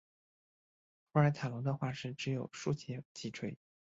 [1.11, 3.55] 普尔塔龙的化石只有数节脊椎。